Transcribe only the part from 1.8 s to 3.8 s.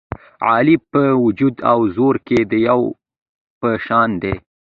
زور کې د دېو په